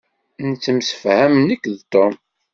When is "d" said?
1.75-1.79